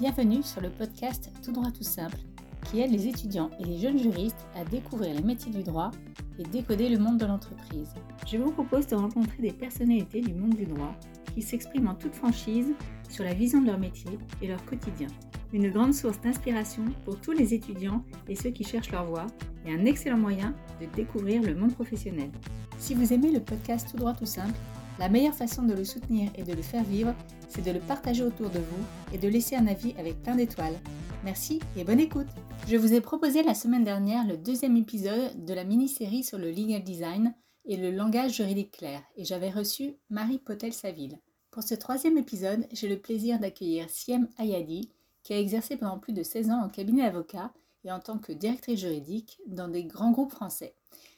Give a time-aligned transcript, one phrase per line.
[0.00, 2.16] Bienvenue sur le podcast Tout droit tout simple
[2.64, 5.90] qui aide les étudiants et les jeunes juristes à découvrir les métiers du droit
[6.38, 7.92] et décoder le monde de l'entreprise.
[8.26, 10.94] Je vous propose de rencontrer des personnalités du monde du droit
[11.34, 12.68] qui s'expriment en toute franchise
[13.10, 15.08] sur la vision de leur métier et leur quotidien.
[15.52, 19.26] Une grande source d'inspiration pour tous les étudiants et ceux qui cherchent leur voie
[19.66, 22.30] et un excellent moyen de découvrir le monde professionnel.
[22.78, 24.58] Si vous aimez le podcast Tout droit tout simple,
[24.98, 27.14] la meilleure façon de le soutenir et de le faire vivre,
[27.50, 30.78] c'est de le partager autour de vous et de laisser un avis avec plein d'étoiles.
[31.24, 32.28] Merci et bonne écoute
[32.68, 36.50] Je vous ai proposé la semaine dernière le deuxième épisode de la mini-série sur le
[36.50, 37.34] legal design
[37.66, 41.18] et le langage juridique clair et j'avais reçu Marie Potel-Saville.
[41.50, 44.92] Pour ce troisième épisode, j'ai le plaisir d'accueillir Siem Ayadi,
[45.24, 47.52] qui a exercé pendant plus de 16 ans en cabinet d'avocat
[47.84, 50.74] et en tant que directrice juridique dans des grands groupes français.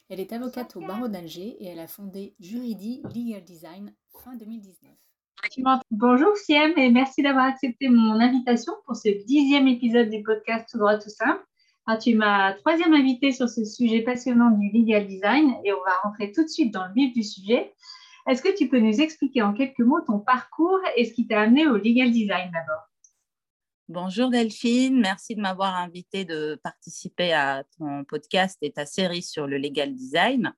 [0.09, 4.91] Elle est avocate au barreau d'Alger et elle a fondé Juridi Legal Design fin 2019.
[5.91, 10.77] Bonjour Siem et merci d'avoir accepté mon invitation pour ce dixième épisode du podcast Tout
[10.77, 11.43] droit tout simple.
[12.01, 15.95] tu es ma troisième invitée sur ce sujet passionnant du legal design et on va
[16.03, 17.73] rentrer tout de suite dans le vif du sujet.
[18.27, 21.41] Est-ce que tu peux nous expliquer en quelques mots ton parcours et ce qui t'a
[21.41, 22.83] amené au legal design d'abord?
[23.89, 29.45] Bonjour Delphine, merci de m'avoir invité de participer à ton podcast et ta série sur
[29.45, 30.53] le legal design.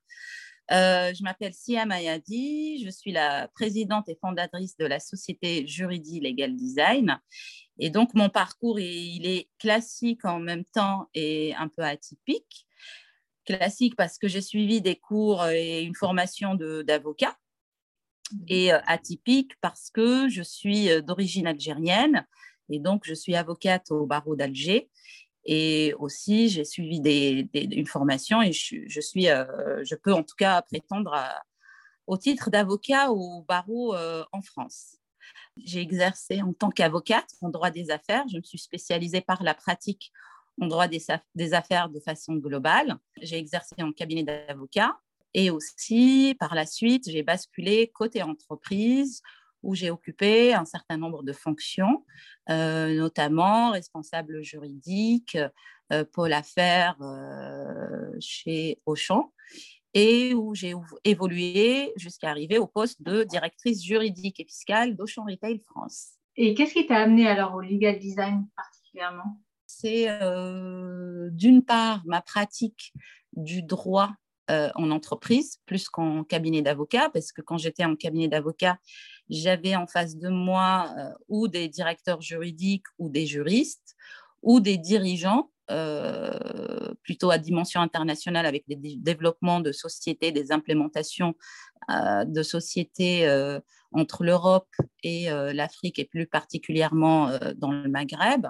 [0.72, 6.20] Euh, je m'appelle Sia Mayadi, je suis la présidente et fondatrice de la société Juridi
[6.20, 7.20] Legal Design.
[7.78, 12.66] Et donc, mon parcours, il est classique en même temps et un peu atypique.
[13.44, 17.36] Classique parce que j'ai suivi des cours et une formation d'avocat.
[18.48, 22.26] Et euh, atypique parce que je suis euh, d'origine algérienne
[22.68, 24.90] et donc, je suis avocate au barreau d'Alger.
[25.46, 27.00] Et aussi, j'ai suivi
[27.54, 31.16] une formation et je, suis, euh, je peux en tout cas prétendre
[32.08, 34.96] au titre d'avocat au barreau euh, en France.
[35.56, 38.24] J'ai exercé en tant qu'avocate en droit des affaires.
[38.28, 40.12] Je me suis spécialisée par la pratique
[40.60, 41.02] en droit des,
[41.34, 42.98] des affaires de façon globale.
[43.22, 44.98] J'ai exercé en cabinet d'avocat
[45.32, 49.22] et aussi, par la suite, j'ai basculé côté entreprise
[49.66, 52.04] où j'ai occupé un certain nombre de fonctions,
[52.48, 55.36] euh, notamment responsable juridique,
[55.92, 59.32] euh, pôle affaires euh, chez Auchan,
[59.92, 60.74] et où j'ai
[61.04, 66.12] évolué jusqu'à arriver au poste de directrice juridique et fiscale d'Auchan Retail France.
[66.36, 69.42] Et qu'est-ce qui t'a amené alors au legal design particulièrement?
[69.66, 70.06] C'est
[71.32, 72.92] d'une part ma pratique
[73.32, 74.12] du droit
[74.48, 78.78] en entreprise plus qu'en cabinet d'avocat, parce que quand j'étais en cabinet d'avocat,
[79.28, 83.96] j'avais en face de moi euh, ou des directeurs juridiques ou des juristes
[84.42, 91.34] ou des dirigeants euh, plutôt à dimension internationale avec des développements de sociétés, des implémentations
[91.90, 93.28] euh, de sociétés
[93.92, 94.68] entre l'Europe
[95.02, 98.46] et l'Afrique et plus particulièrement dans le Maghreb,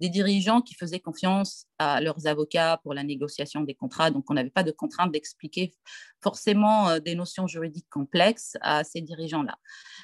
[0.00, 4.10] des dirigeants qui faisaient confiance à leurs avocats pour la négociation des contrats.
[4.10, 5.74] Donc, on n'avait pas de contrainte d'expliquer
[6.22, 9.56] forcément des notions juridiques complexes à ces dirigeants-là.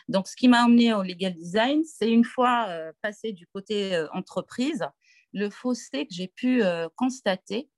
[0.09, 2.69] Donc, ce qui m'a amené au legal design, c'est une fois
[3.01, 4.85] passé du côté entreprise,
[5.33, 7.69] le fossé que j'ai pu euh, constater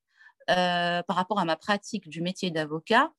[0.51, 3.13] euh, par rapport à ma pratique du métier d'avocat,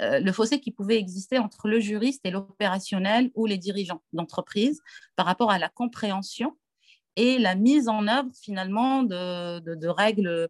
[0.00, 4.80] euh, le fossé qui pouvait exister entre le juriste et l'opérationnel ou les dirigeants d'entreprise
[5.16, 6.56] par rapport à la compréhension
[7.16, 10.48] et la mise en œuvre finalement de, règles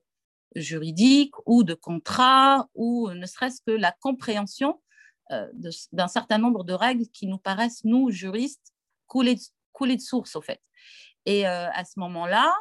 [0.54, 4.80] juridiques ou de contrats ou ne serait-ce que la compréhension
[5.92, 8.72] d'un certain nombre de règles qui nous paraissent, nous, juristes,
[9.06, 9.36] couler,
[9.72, 10.60] couler de source, au fait.
[11.26, 12.54] Et à ce moment-là,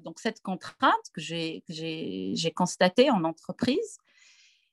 [0.00, 3.98] donc cette contrainte que j'ai constatée en entreprise,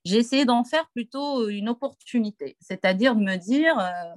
[0.06, 4.16] j'ai essayé d'en faire plutôt une opportunité, c'est-à-dire de me dire, euh,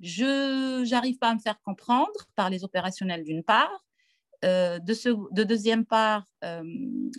[0.00, 3.84] je n'arrive pas à me faire comprendre par les opérationnels d'une part,
[4.42, 6.24] de, deuxième part,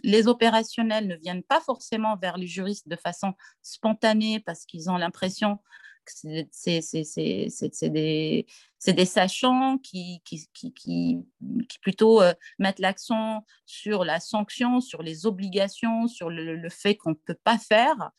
[0.03, 3.33] les opérationnels ne viennent pas forcément vers les juristes de façon
[3.63, 5.59] spontanée parce qu'ils ont l'impression
[6.09, 8.45] c'est des,
[8.87, 15.25] des, sachants qui, qui, qui, qui plutôt euh, mettent l'accent sur la sanction, sur les
[15.25, 18.11] obligations, sur le, fait qu'on ne peut pas faire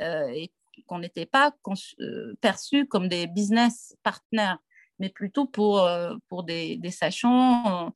[0.00, 0.52] euh, et
[0.86, 1.54] qu'on n'était pas
[2.00, 4.56] euh, perçu comme des business partners,
[4.98, 5.88] mais plutôt pour,
[6.28, 7.92] pour des, des sachants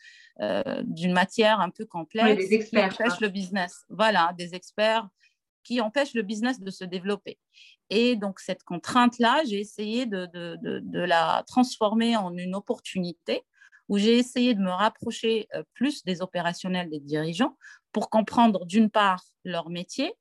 [0.84, 3.84] d'une matière un peu complexe des experts, qui empêchent le business.
[3.88, 5.08] Voilà, des experts
[5.62, 7.38] qui empêchent le business de se développer.
[7.90, 10.28] Et donc, cette contrainte-là, j'ai essayé de,
[10.92, 13.44] la transformer en une opportunité
[13.88, 17.56] où j'ai essayé de me rapprocher euh, plus des opérationnels, des dirigeants,
[17.92, 20.14] pour comprendre d'une part leur métier,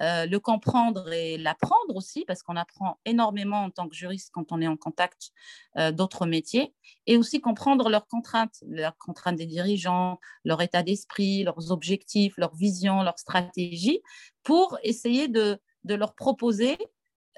[0.00, 4.52] euh, le comprendre et l'apprendre aussi, parce qu'on apprend énormément en tant que juriste quand
[4.52, 5.32] on est en contact
[5.78, 6.74] euh, d'autres métiers,
[7.06, 12.54] et aussi comprendre leurs contraintes, leurs contraintes des dirigeants, leur état d'esprit, leurs objectifs, leur
[12.54, 14.00] vision, leur stratégie,
[14.44, 16.78] pour essayer de, de leur proposer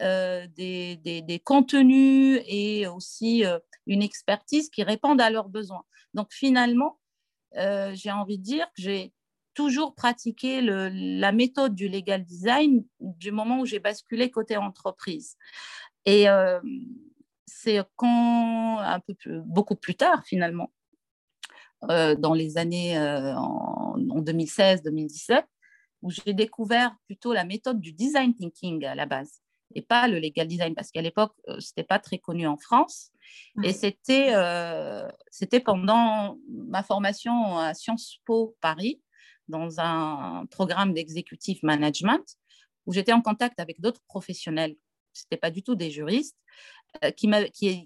[0.01, 3.45] euh, des, des, contenus et aussi
[3.87, 5.85] une expertise qui répondent à leurs besoins.
[6.15, 6.99] Donc finalement,
[7.55, 9.13] j'ai envie de dire que j'ai
[9.55, 15.37] toujours pratiqué la méthode du legal design du moment où j'ai basculé côté entreprise.
[16.05, 16.61] Et euh,
[17.47, 20.71] c'est quand, un peu beaucoup plus tard finalement,
[21.91, 25.45] euh, dans les années euh, en, 2016-2017,
[26.05, 29.41] où j'ai découvert plutôt la méthode du design thinking à la base
[29.75, 33.11] et pas le legal design parce qu'à l'époque ce n'était pas très connu en France.
[33.65, 34.35] Et c'était
[35.31, 39.01] c'était pendant ma formation à Sciences Po Paris
[39.49, 42.23] dans un programme d'executive management
[42.87, 44.77] où j'étais en contact avec d'autres professionnels,
[45.13, 46.37] ce n'était pas du tout des juristes,
[47.03, 47.29] euh, qui,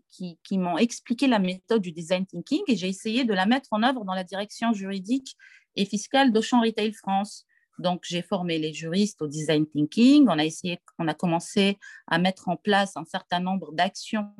[0.08, 3.68] qui, qui m'ont expliqué la méthode du design thinking et j'ai essayé de la mettre
[3.70, 5.36] en œuvre dans la direction juridique
[5.76, 7.46] et fiscale d'Auchan Retail France.
[7.78, 10.26] Donc, j'ai formé les juristes au design thinking.
[10.28, 14.30] On a essayé, on a commencé à mettre en place un certain nombre d'actions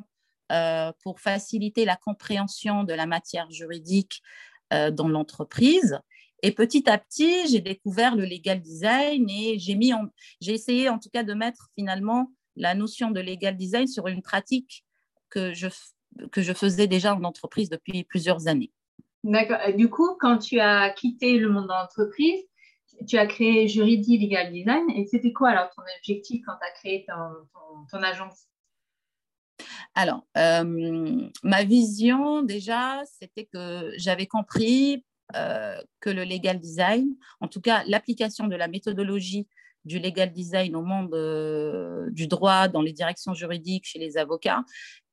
[0.51, 4.21] euh, pour faciliter la compréhension de la matière juridique
[4.73, 5.99] euh, dans l'entreprise.
[6.41, 11.23] Et petit à petit, j'ai découvert le legal design et j'ai essayé en tout cas
[11.23, 14.85] de mettre finalement la notion de legal design sur une pratique
[15.29, 15.67] que je,
[16.31, 18.71] que je faisais déjà en entreprise depuis plusieurs années.
[19.23, 19.59] D'accord.
[19.75, 22.41] Du coup, quand tu as quitté le monde de l'entreprise,
[23.07, 24.89] tu as créé Juridi Legal Design.
[24.95, 28.45] Et c'était quoi alors ton objectif quand tu as créé ton, agence?
[29.95, 35.03] Alors, euh, ma vision déjà, c'était que j'avais compris
[35.35, 39.47] euh, que le legal design, en tout cas l'application de la méthodologie
[39.85, 44.63] du legal design au monde euh, du droit, dans les directions juridiques, chez les avocats,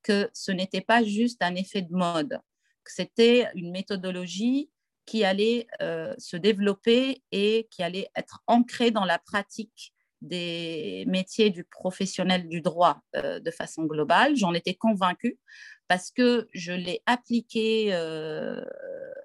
[0.02, 2.40] que ce n'était pas juste un effet de mode,
[2.84, 4.70] que c'était une méthodologie
[5.06, 11.50] qui allait euh, se développer et qui allait être ancrée dans la pratique des métiers
[11.50, 14.34] du professionnel du droit de façon globale.
[14.34, 15.38] J'en étais convaincue
[15.88, 18.64] parce que je l'ai appliqué euh,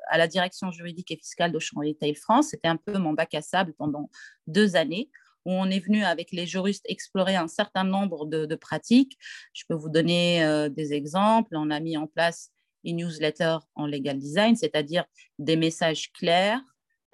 [0.10, 2.50] à la direction juridique et fiscale d'Auchan Retail France.
[2.50, 4.10] C'était un peu mon bac à sable pendant
[4.48, 5.10] deux années
[5.45, 9.18] où on est venu avec les juristes explorer un certain nombre de, pratiques.
[9.54, 11.56] Je peux vous donner euh, des exemples.
[11.56, 12.51] On a mis en place
[12.83, 15.06] une newsletter en legal design, c'est-à-dire
[15.39, 16.62] des messages clairs,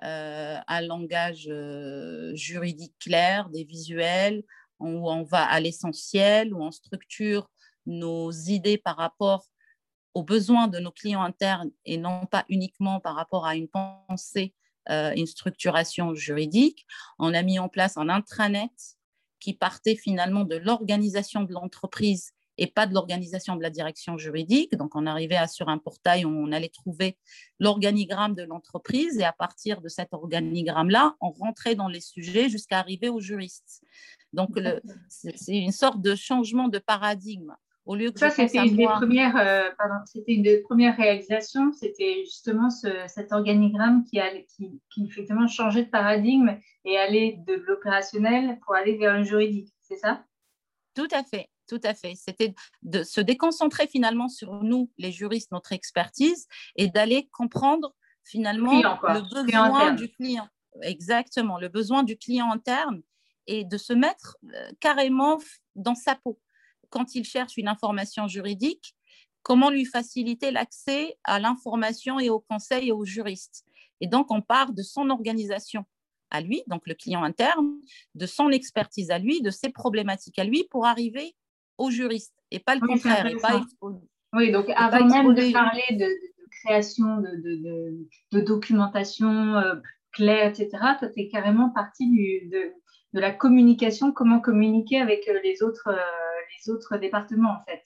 [0.04, 1.50] euh, un langage
[2.36, 4.44] juridique clair, des visuels,
[4.80, 7.50] où on va à l'essentiel, où on structure
[7.86, 9.48] nos idées par rapport
[10.14, 14.54] aux besoins de nos clients internes et non pas uniquement par rapport à une pensée,
[14.90, 16.86] euh, une structuration juridique.
[17.20, 18.72] On a mis en place un intranet
[19.40, 24.76] qui partait finalement de l'organisation de l'entreprise et pas de l'organisation de la direction juridique.
[24.76, 27.18] Donc, on arrivait à, sur un portail où on allait trouver
[27.60, 32.80] l'organigramme de l'entreprise et à partir de cet organigramme-là, on rentrait dans les sujets jusqu'à
[32.80, 33.82] arriver aux juristes.
[34.34, 34.60] Donc,
[35.10, 37.54] c'est une sorte de changement de paradigme.
[38.16, 39.70] Ça, c'était une, des premières, euh,
[40.06, 45.86] c'était une des premières réalisations, c'était justement cet organigramme qui, allait, qui, qui, effectivement changeait
[45.86, 50.26] de paradigme et allait de l'opérationnel pour aller vers le juridique, c'est ça?
[50.96, 52.14] Tout à fait, tout à fait.
[52.16, 57.94] C'était de se déconcentrer finalement sur nous, les juristes, notre expertise, et d'aller comprendre
[58.24, 60.48] finalement le besoin du client.
[60.82, 63.02] Exactement, le besoin du client interne
[63.48, 65.40] et de se mettre euh, carrément
[65.76, 66.40] dans sa peau
[66.90, 68.96] quand il cherche une information juridique,
[69.44, 73.66] comment lui faciliter l'accès à l'information et aux conseils et aux juristes?
[74.02, 75.86] Et donc, on part de son organisation
[76.30, 77.80] à lui, donc le client interne,
[78.16, 81.36] de son expertise à lui, de ses problématiques à lui pour arriver
[81.78, 83.28] au juriste et pas le contraire.
[84.34, 86.08] oui, donc avant même de parler de,
[86.64, 89.76] création de, documentation euh,
[90.12, 90.70] claire, etc.,
[91.00, 92.10] tu es carrément partie
[92.52, 92.74] de,
[93.14, 95.88] la communication, comment communiquer avec euh, les autres.
[95.88, 97.84] Euh, les autres départements, en fait.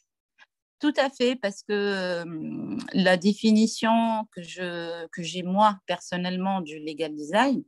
[0.79, 6.79] Tout à fait, parce que euh, la définition que, je, que j'ai moi personnellement du
[6.79, 7.63] legal design,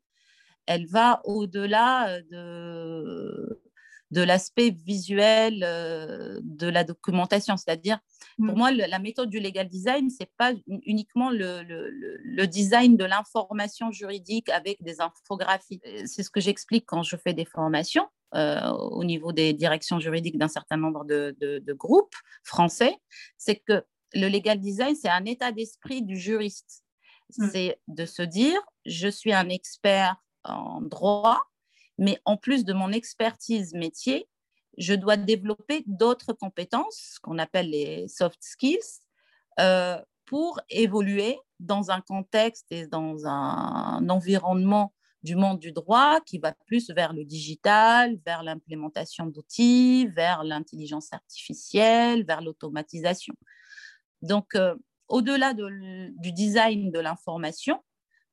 [0.65, 3.52] elle va au-delà de,
[4.13, 7.57] de l'aspect visuel euh, de la documentation.
[7.57, 7.99] C'est-à-dire,
[8.37, 8.57] pour mm.
[8.57, 10.53] moi, la méthode du legal design, ce n'est pas
[10.85, 15.81] uniquement le, le, le design de l'information juridique avec des infographies.
[16.05, 18.07] C'est ce que j'explique quand je fais des formations.
[18.35, 22.97] Euh, au niveau des directions juridiques d'un certain nombre de, groupes français,
[23.37, 23.83] c'est que
[24.15, 26.83] le legal design, c'est un état d'esprit du juriste.
[27.37, 27.49] Mm.
[27.51, 31.43] C'est de se dire, je suis un expert en droit
[31.97, 34.27] Mais en plus de mon expertise métier,
[34.77, 38.79] je dois développer d'autres compétences, qu'on appelle les soft skills,
[39.59, 46.37] euh, pour évoluer dans un contexte et dans un environnement du monde du droit qui
[46.37, 53.33] va plus vers le digital, vers l'implémentation d'outils, vers l'intelligence artificielle, vers l'automatisation.
[54.21, 54.75] Donc, euh,
[55.07, 57.81] au-delà du design de l'information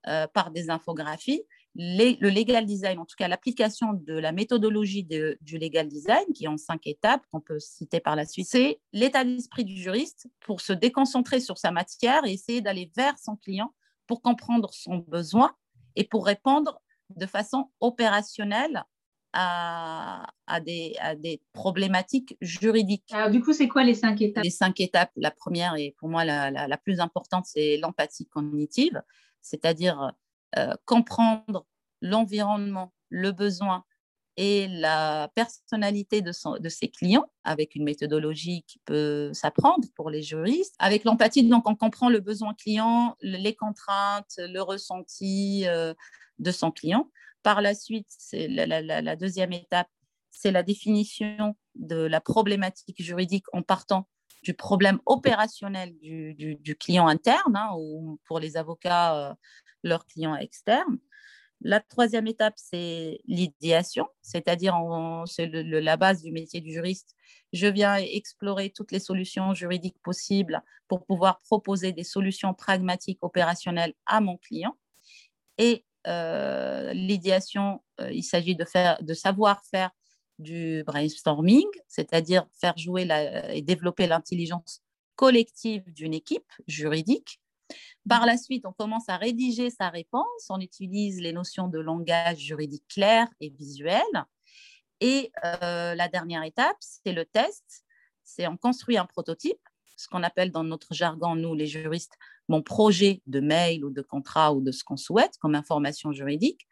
[0.07, 1.45] euh, par des infographies,
[1.77, 6.49] le legal design, en tout cas l'application de la méthodologie du legal design, qui est
[6.49, 10.61] en cinq étapes, qu'on peut citer par la suite, c'est l'état d'esprit du juriste pour
[10.61, 13.73] se déconcentrer sur sa matière et essayer d'aller vers son client
[14.07, 15.53] pour comprendre son besoin
[15.95, 16.81] et pour répondre
[17.17, 18.85] de façon opérationnelle
[19.33, 20.27] à,
[20.65, 23.05] des, des, problématiques juridiques.
[23.12, 24.43] Alors, du coup, c'est quoi les cinq étapes?
[24.43, 29.00] Les cinq étapes, la première et pour moi la, la, plus importante, c'est l'empathie cognitive,
[29.41, 30.12] c'est-à-dire
[30.59, 31.66] euh, comprendre
[32.00, 33.85] l'environnement, le besoin
[34.37, 40.09] et la personnalité de, son, de, ses clients avec une méthodologie qui peut s'apprendre pour
[40.09, 40.75] les juristes.
[40.78, 45.92] Avec l'empathie, donc on comprend le besoin client, les contraintes, le ressenti euh,
[46.38, 47.11] de son client.
[47.42, 49.88] Par la suite, c'est la, deuxième étape,
[50.30, 54.09] c'est la définition de la problématique juridique en partant
[54.42, 59.35] du problème opérationnel du, client interne hein, ou pour les avocats, euh,
[59.82, 60.99] leurs clients externes.
[61.62, 64.75] La troisième étape, c'est l'idéation, c'est-à-dire
[65.26, 67.14] c'est la base du métier du juriste.
[67.52, 73.92] Je viens explorer toutes les solutions juridiques possibles pour pouvoir proposer des solutions pragmatiques opérationnelles
[74.06, 74.75] à mon client.
[75.59, 78.64] Et euh, l'idéation, euh, il s'agit de,
[79.02, 79.90] de savoir faire
[80.40, 83.06] du brainstorming, c'est-à-dire faire jouer
[83.52, 84.82] et développer l'intelligence
[85.16, 87.40] collective d'une équipe juridique.
[88.09, 92.38] Par la suite, on commence à rédiger sa réponse, on utilise les notions de langage
[92.38, 94.02] juridique clair et visuel.
[95.00, 97.85] Et euh, la dernière étape, c'est le test,
[98.25, 99.61] c'est on construit un prototype,
[99.97, 102.16] ce qu'on appelle dans notre jargon, nous les juristes,
[102.49, 106.66] mon projet de mail ou de contrat ou de ce qu'on souhaite comme information juridique.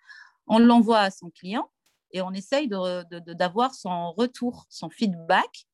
[0.47, 1.71] On l'envoie à son client
[2.13, 5.67] et on essaye d'avoir son retour, son feedback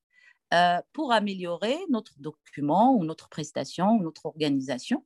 [0.53, 5.05] euh, pour améliorer notre document ou notre prestation ou notre organisation.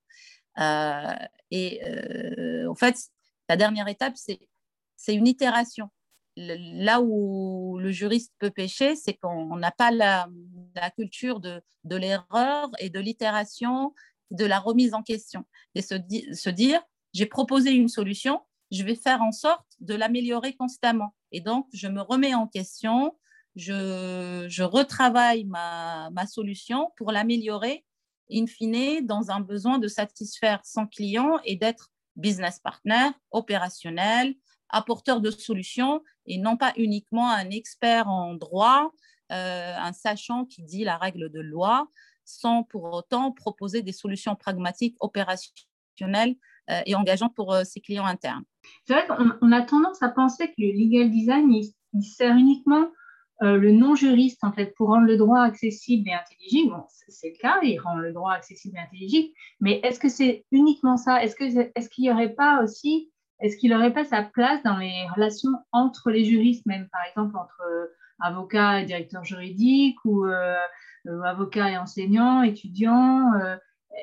[0.60, 1.16] Euh,
[1.52, 2.98] et euh, en fait,
[3.48, 5.90] la dernière étape, c'est une itération.
[6.36, 10.28] là où le juriste peut pêcher, c'est qu'on n'a pas la,
[10.96, 13.94] culture de, de l'erreur et de l'itération
[14.32, 15.46] de la remise en question
[15.76, 16.82] et se dire,
[17.14, 21.16] j'ai proposé une solution, je vais faire en sorte de l'améliorer constamment.
[21.32, 23.18] Et donc, je me remets en question,
[23.56, 27.86] je, retravaille ma, solution pour l'améliorer,
[28.32, 34.36] in fine, dans un besoin de satisfaire son client et d'être business partner, opérationnel,
[34.70, 38.92] apporteur de solutions et non pas uniquement un expert en droit,
[39.32, 41.88] euh, un sachant qui dit la règle de loi,
[42.26, 46.36] sans pour autant proposer des solutions pragmatiques, opérationnelles
[46.70, 48.44] euh, et engageantes pour euh, ses clients internes.
[48.86, 52.88] C'est vrai qu'on a tendance à penser que le legal design, il, sert uniquement
[53.42, 56.75] euh, le non-juriste en fait, pour rendre le droit accessible et intelligible.
[57.08, 60.98] C'est le cas, il rend le droit accessible et intelligible, mais est-ce que c'est uniquement
[60.98, 61.24] ça?
[61.24, 65.51] Est-ce qu'il n'y aurait pas aussi, est-ce qu'il n'aurait pas sa place dans les relations
[65.72, 67.63] entre les juristes, même par exemple entre
[68.20, 70.56] avocat et directeur juridique ou euh,
[71.24, 73.56] avocat et enseignant, étudiant euh,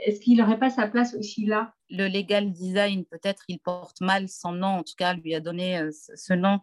[0.04, 1.74] Est-ce qu'il n'aurait pas sa place aussi là?
[1.90, 5.78] Le legal design, peut-être, il porte mal son nom, en tout cas, lui a donné
[5.78, 6.60] euh, ce nom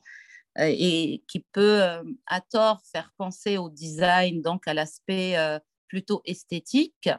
[0.55, 1.81] et qui peut
[2.27, 5.35] à tort faire penser au design, donc à l'aspect
[5.87, 7.09] plutôt esthétique,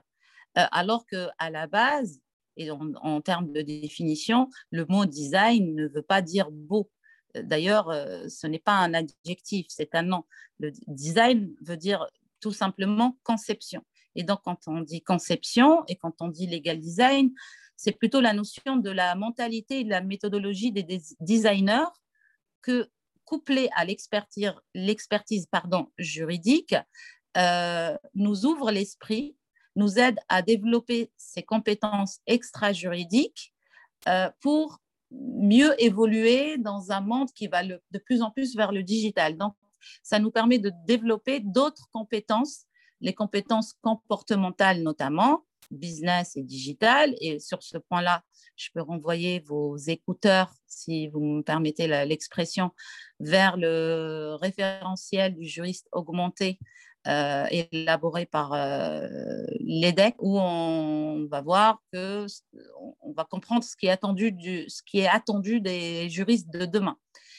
[0.54, 2.20] alors qu'à la base,
[2.56, 6.90] et en, termes de définition, le mot design ne veut pas dire beau.
[7.34, 7.92] D'ailleurs,
[8.28, 10.25] ce n'est pas un adjectif, c'est un nom.
[10.61, 12.06] Le design veut dire
[12.40, 13.82] tout simplement conception.
[14.16, 17.33] Et donc, quand on dit conception et quand on dit legal design,
[17.76, 21.87] c'est plutôt la notion de la mentalité et de la méthodologie des designers
[22.62, 22.88] que,
[23.25, 25.47] couplée à l'expertise,
[25.99, 26.75] juridique,
[27.37, 29.37] euh, nous ouvre l'esprit,
[29.76, 33.52] nous aide à développer ces compétences extra-juridiques
[34.09, 34.78] euh, pour
[35.11, 39.37] mieux évoluer dans un monde qui va de plus en plus vers le digital.
[39.37, 39.54] Donc,
[40.02, 42.64] ça nous permet de développer d'autres compétences,
[43.01, 47.15] les compétences comportementales notamment, business et digital.
[47.21, 48.23] Et sur ce point-là,
[48.57, 52.71] je peux renvoyer vos écouteurs, si vous me permettez l'expression,
[53.21, 56.59] vers le référentiel du juriste augmenté
[57.07, 59.07] euh, élaboré par euh,
[59.61, 62.27] l'EDEC, où on va voir que
[63.03, 66.65] on va comprendre ce qui est attendu, du, ce qui est attendu des juristes de
[66.65, 66.97] demain.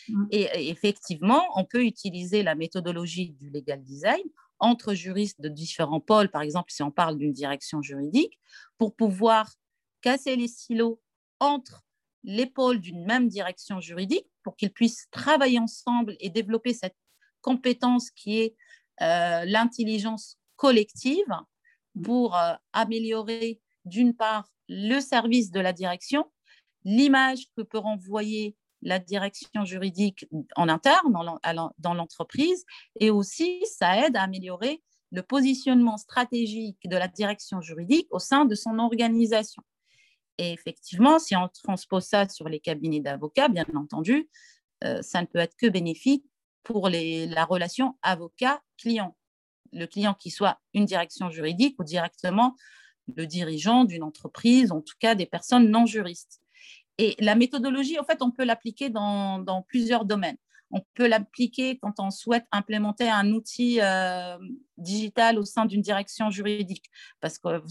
[0.08, 0.26] Mm.
[0.30, 4.22] Et effectivement, on peut utiliser la méthodologie du legal design
[4.60, 8.40] entre juristes de différents pôles, par exemple si on parle d'une direction juridique,
[8.78, 9.52] pour pouvoir
[10.02, 11.02] casser les silos
[11.40, 11.84] entre
[12.24, 16.96] les pôles d'une même direction juridique pour qu'ils puissent travailler ensemble et développer cette
[17.42, 18.56] compétence qui est
[19.02, 21.26] euh, l'intelligence collective
[22.04, 26.26] pour euh, améliorer d'une part le service de la direction,
[26.84, 30.26] l'image que peut renvoyer la direction juridique
[30.56, 31.12] en interne
[31.80, 32.64] dans l'entreprise
[33.00, 38.46] et aussi ça aide à améliorer le positionnement stratégique de la direction juridique au sein
[38.46, 39.64] de son organisation.
[40.38, 44.30] Et effectivement, si on transpose ça sur les cabinets d'avocats, bien entendu,
[44.84, 46.26] euh, ça ne peut être que bénéfique
[46.64, 49.16] pour la relation avocat-client.
[49.72, 52.56] Le client qui soit une direction juridique ou directement
[53.16, 56.42] le dirigeant d'une entreprise, en tout cas des personnes non juristes.
[56.98, 60.38] Et la méthodologie, en fait, on peut l'appliquer dans, plusieurs domaines.
[60.72, 64.38] On peut l'appliquer quand on souhaite implémenter un outil euh,
[64.78, 66.90] digital au sein d'une direction juridique,
[67.22, 67.62] parce que,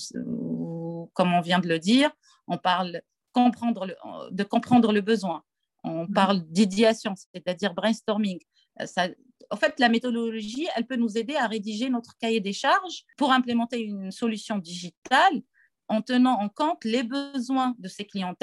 [1.12, 2.10] comme on vient de le dire,
[2.46, 3.02] on parle
[3.32, 3.88] comprendre
[4.30, 5.42] de comprendre le besoin.
[5.82, 6.12] On mmh.
[6.12, 8.38] parle d'idéation, c'est-à-dire brainstorming.
[8.80, 9.08] Euh, ça,
[9.50, 13.32] en fait, la méthodologie, elle peut nous aider à rédiger notre cahier des charges pour
[13.32, 15.42] implémenter une solution digitale
[15.88, 18.34] en tenant en compte les besoins de ces clients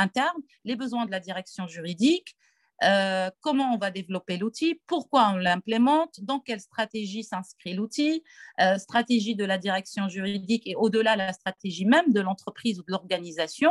[0.00, 2.36] internes, les besoins de la direction juridique,
[2.82, 8.22] euh, comment on va développer l'outil, pourquoi on l'implémente, dans quelle stratégie s'inscrit l'outil,
[8.60, 12.92] euh, stratégie de la direction juridique et au-delà la stratégie même de l'entreprise ou de
[12.92, 13.70] l'organisation,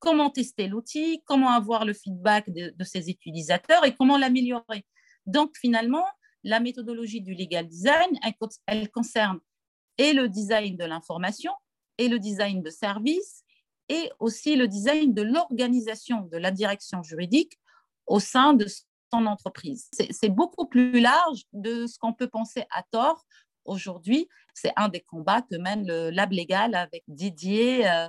[0.00, 4.84] comment tester l'outil, comment avoir le feedback de, ses utilisateurs et comment l'améliorer.
[5.26, 6.04] Donc finalement,
[6.42, 8.18] la méthodologie du legal design,
[8.66, 9.38] elle, concerne
[9.98, 11.52] et le design de l'information,
[11.98, 13.42] et le design de service,
[13.88, 17.58] et aussi le design de l'organisation de la direction juridique
[18.06, 18.66] au sein de
[19.12, 19.88] son entreprise.
[20.10, 23.24] C'est beaucoup plus large de ce qu'on peut penser à tort
[23.64, 24.28] aujourd'hui.
[24.54, 28.08] C'est un des combats que mène le Lab Légal avec Didier euh,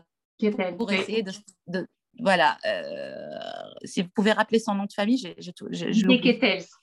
[0.77, 1.87] pour, essayer de,
[2.19, 5.51] voilà, euh, si vous pouvez rappeler son nom de famille, j'ai, je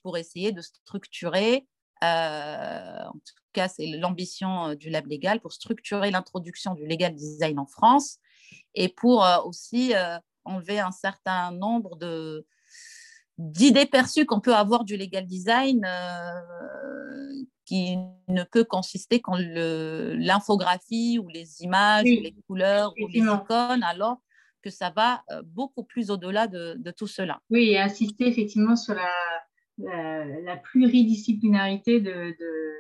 [0.03, 1.67] pour essayer de structurer,
[2.05, 7.15] euh, en tout cas c'est l'ambition euh, du Lab Légal, pour structurer l'introduction du legal
[7.15, 8.19] design en France
[8.75, 9.93] et pour aussi
[10.45, 12.47] enlever un certain nombre de,
[13.39, 15.87] d'idées perçues qu'on peut avoir du legal design
[17.67, 17.97] qui
[18.29, 24.19] ne peut consister qu'en l'infographie ou les images ou les couleurs ou les icônes, alors
[24.63, 27.41] que ça va euh, beaucoup plus au-delà de, tout cela.
[27.51, 32.75] Oui, et insister effectivement sur la, la, pluridisciplinarité de, de,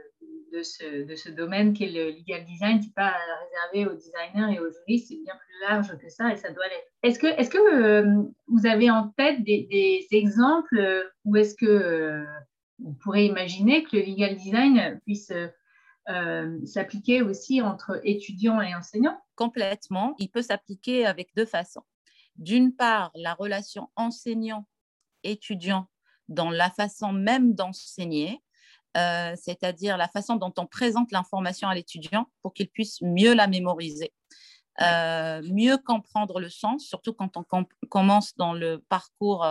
[0.63, 2.81] ce, de, ce, domaine qu'est le legal design.
[2.81, 6.33] Ce n'est pas réservé aux designers et aux juristes, c'est bien plus large que ça
[6.33, 6.93] et ça doit l'être.
[7.03, 12.25] Est-ce que, est que euh, vous avez en tête des, exemples où est-ce que euh,
[13.03, 15.33] pourrez imaginer que le legal design puisse
[16.09, 19.21] euh, s'appliquer aussi entre étudiants et enseignants?
[19.35, 20.15] Complètement.
[20.19, 21.83] Il peut s'appliquer avec deux façons.
[22.37, 25.89] D'une part, la relation enseignant-étudiant
[26.29, 28.43] dans la façon même d'enseigner,
[28.97, 33.47] euh, c'est-à-dire la façon dont on présente l'information à l'étudiant pour qu'il puisse mieux la
[33.47, 34.13] mémoriser,
[34.81, 37.45] euh, mieux comprendre le sens, surtout quand on
[37.89, 39.45] commence dans le parcours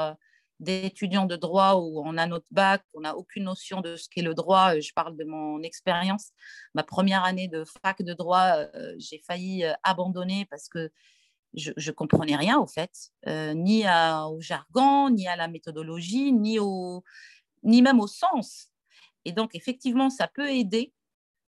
[0.59, 4.21] d'étudiants de droit où on a notre bac, on n'a aucune notion de ce qu'est
[4.21, 4.75] le droit.
[4.75, 6.31] Euh, je parle de mon expérience.
[6.73, 10.91] Ma première année de fac de droit, euh, j'ai failli euh, abandonner parce que
[11.53, 12.91] je ne comprenais rien au fait,
[13.25, 17.01] ni au jargon, ni à la méthodologie, ni, au,
[17.63, 18.73] ni même au sens.
[19.25, 20.93] Et donc, effectivement, ça peut aider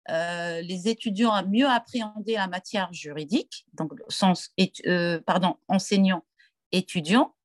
[0.08, 4.54] les étudiants à mieux appréhender la matière juridique, donc sens,
[5.26, 7.36] pardon, enseignant-étudiant,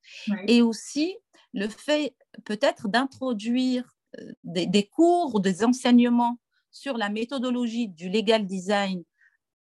[0.47, 1.16] et aussi
[1.53, 2.14] le fait
[2.45, 6.38] peut-être d'introduire euh, des, cours ou des enseignements
[6.71, 9.05] sur la méthodologie du legal design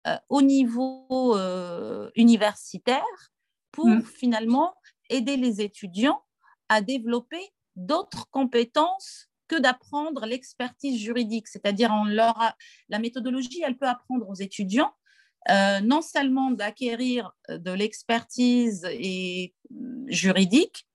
[0.07, 3.33] euh, au niveau euh, universitaire
[3.71, 4.03] pour mmh.
[4.03, 4.75] finalement
[5.11, 6.23] aider les étudiants
[6.69, 9.29] à développer d'autres compétences
[9.61, 11.49] d'apprendre l'expertise juridique.
[11.49, 14.93] C'est-à-dire, la méthodologie, elle peut apprendre aux étudiants
[15.49, 18.87] non seulement d'acquérir de l'expertise
[20.07, 20.87] juridique,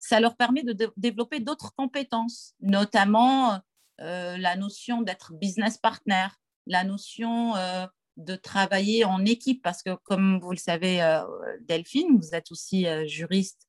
[0.00, 3.60] ça leur permet de, développer d'autres compétences, notamment
[4.00, 6.26] euh, la notion d'être business partner,
[6.66, 11.22] la notion euh, de travailler en équipe, parce que comme vous le savez, euh,
[11.60, 13.66] Delphine, vous êtes aussi juriste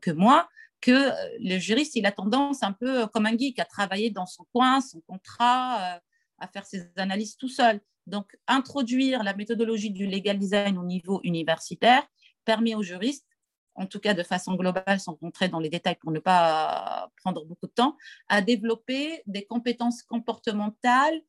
[0.00, 0.48] que moi,
[0.86, 4.44] que le juriste, il a tendance un peu comme un geek à travailler dans son
[4.52, 6.00] coin, son contrat,
[6.38, 7.80] à faire ses analyses tout seul.
[8.06, 12.06] Donc, introduire la méthodologie du legal design au niveau universitaire
[12.44, 13.26] permet aux juristes
[13.74, 17.44] en tout cas de façon globale, sans rentrer dans les détails pour ne pas prendre
[17.44, 17.96] beaucoup de temps,
[18.28, 21.20] à développer des compétences comportementales,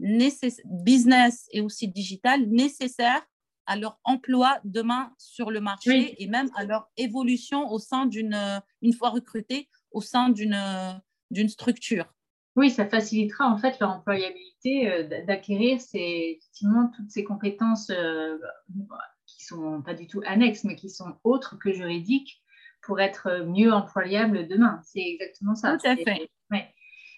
[0.00, 3.22] business et aussi digitales nécessaires
[3.66, 8.62] à leur emploi demain sur le marché et même à leur évolution au sein d'une,
[8.82, 12.12] une fois recrutés, au sein d'une, d'une structure.
[12.54, 18.36] Oui, ça facilitera en fait leur employabilité euh, d'acquérir effectivement toutes ces compétences euh,
[19.26, 22.42] qui sont pas du tout annexes, mais qui sont autres que juridiques
[22.82, 24.80] pour être mieux employables demain.
[24.84, 25.78] C'est exactement ça.
[25.78, 26.30] Tout à fait.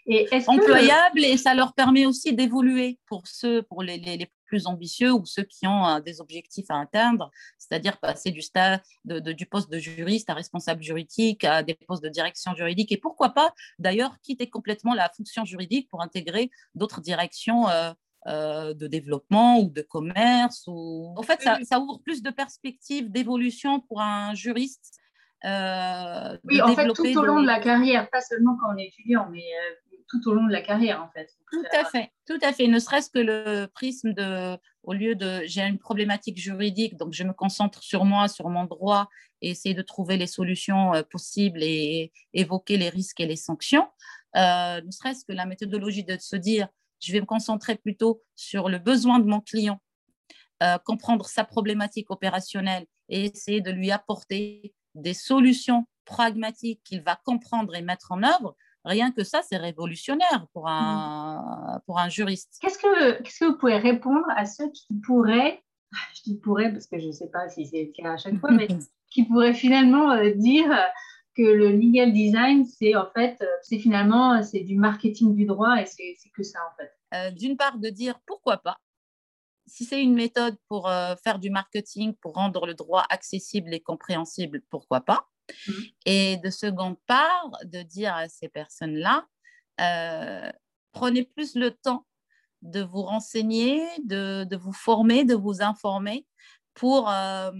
[0.06, 5.10] Et employables et ça leur permet aussi d'évoluer pour ceux, pour les, les, plus ambitieux
[5.12, 9.46] ou ceux qui ont euh, des objectifs à atteindre, c'est-à-dire passer du stade de, du
[9.46, 13.54] poste de juriste à responsable juridique, à des postes de direction juridique et pourquoi pas
[13.78, 17.68] d'ailleurs quitter complètement la fonction juridique pour intégrer d'autres directions.
[17.68, 17.92] Euh,
[18.26, 20.64] euh, de développement ou de commerce.
[20.66, 21.12] Ou...
[21.14, 24.98] En fait, ça, ça ouvre plus de perspectives d'évolution pour un juriste
[25.44, 28.86] euh, oui, en fait, tout au long de la carrière, pas seulement quand on est
[28.86, 29.44] étudiant, mais
[30.08, 31.30] tout au long de la carrière, en fait.
[31.50, 32.66] Tout à fait, tout à fait.
[32.66, 37.24] Ne serait-ce que le prisme de, au lieu de, j'ai une problématique juridique, donc je
[37.24, 39.08] me concentre sur moi, sur mon droit,
[39.40, 43.86] et essayer de trouver les solutions euh, possibles et évoquer les risques et les sanctions.
[44.36, 46.68] Euh, ne serait-ce que la méthodologie de se dire,
[47.00, 49.80] je vais me concentrer plutôt sur le besoin de mon client,
[50.62, 57.16] euh, comprendre sa problématique opérationnelle et essayer de lui apporter des solutions pragmatiques qu'il va
[57.24, 62.58] comprendre et mettre en œuvre, Rien que ça, c'est révolutionnaire pour un, pour un juriste.
[62.60, 65.62] Qu'est-ce que, vous pouvez répondre à ceux qui pourraient,
[66.14, 68.38] je dis pourraient parce que je ne sais pas si c'est le cas à chaque
[68.38, 68.68] fois, mais
[69.10, 70.68] qui pourraient finalement euh, dire
[71.34, 75.80] que le legal design, c'est en fait, euh, c'est finalement, c'est du marketing du droit
[75.80, 76.92] et c'est, que ça en fait.
[77.14, 78.76] Euh, d'une part, de dire pourquoi pas.
[79.66, 80.90] Si c'est une méthode pour
[81.24, 85.26] faire du marketing, pour rendre le droit accessible et compréhensible, pourquoi pas
[85.66, 85.72] Mmh.
[86.06, 89.26] Et de seconde part, de dire à ces personnes-là,
[89.80, 90.50] euh,
[90.92, 92.06] prenez plus le temps
[92.62, 96.26] de vous renseigner, de, de vous former, de vous informer
[96.72, 97.52] pour euh,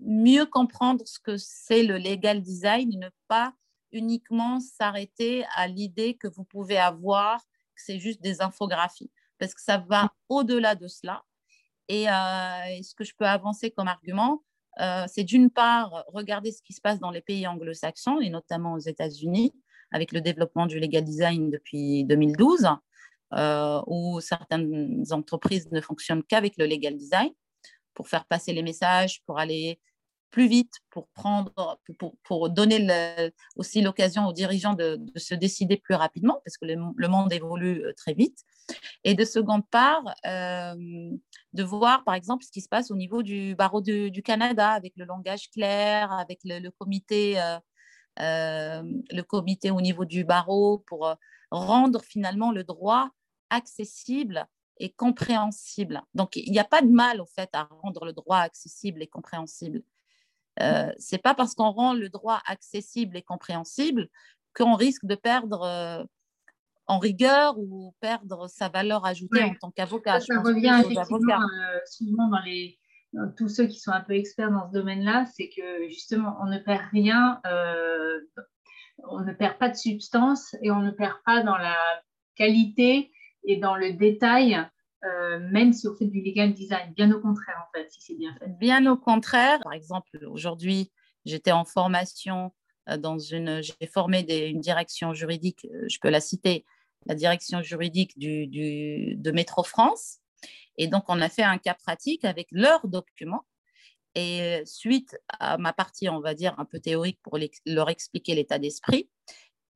[0.00, 3.54] mieux comprendre ce que c'est le legal design et ne pas
[3.92, 7.40] uniquement s'arrêter à l'idée que vous pouvez avoir
[7.74, 10.10] que c'est juste des infographies, parce que ça va mmh.
[10.28, 11.24] au-delà de cela.
[11.88, 14.44] Et, euh, et, ce que je peux avancer comme argument,
[14.80, 18.74] euh, c'est d'une part regarder ce qui se passe dans les pays anglo-saxons et notamment
[18.74, 19.52] aux États-Unis
[19.92, 22.68] avec le développement du legal design depuis 2012,
[23.32, 27.30] euh, où certaines entreprises ne fonctionnent qu'avec le legal design
[27.94, 29.80] pour faire passer les messages, pour aller
[30.30, 31.80] plus vite, pour prendre,
[32.24, 37.32] pour, donner aussi l'occasion aux dirigeants de, se décider plus rapidement, parce que le, monde
[37.32, 38.44] évolue euh, très vite.
[39.02, 40.04] Et de seconde part,
[41.52, 44.92] de voir, par exemple, ce qui se passe au niveau du barreau du Canada avec
[44.96, 47.58] le langage clair, avec le, comité, euh,
[48.20, 51.14] euh, le comité au niveau du barreau pour euh,
[51.50, 53.10] rendre finalement le droit
[53.50, 54.46] accessible
[54.78, 56.02] et compréhensible.
[56.14, 59.06] Donc, il n'y a pas de mal, au fait, à rendre le droit accessible et
[59.06, 59.82] compréhensible.
[60.60, 64.08] Euh, c'est pas parce qu'on rend le droit accessible et compréhensible
[64.54, 66.08] qu'on risque de perdre
[66.90, 70.18] en rigueur ou perdre sa valeur ajoutée en tant qu'avocat.
[70.18, 72.78] Ça, revient effectivement euh, souvent dans les
[73.36, 76.58] tous ceux qui sont un peu experts dans ce domaine-là, c'est que justement on ne
[76.58, 78.18] perd rien, euh,
[79.08, 81.76] on ne perd pas de substance et on ne perd pas dans la
[82.34, 83.12] qualité
[83.44, 84.60] et dans le détail.
[85.04, 88.14] Euh, même si on fait du legal design, bien au contraire en fait, si c'est
[88.16, 88.48] bien fait.
[88.58, 90.92] Bien au contraire, par exemple, aujourd'hui,
[91.24, 92.52] j'étais en formation
[92.98, 96.64] dans une, j'ai formé une direction juridique, je peux la citer,
[97.06, 98.46] la direction juridique du,
[99.16, 100.18] de Métro France.
[100.76, 103.44] Et donc, on a fait un cas pratique avec leurs documents.
[104.14, 108.58] Et suite à ma partie, on va dire, un peu théorique pour leur expliquer l'état
[108.58, 109.08] d'esprit,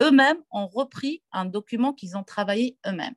[0.02, 3.14] eux-mêmes ont repris un document qu'ils ont travaillé eux-mêmes.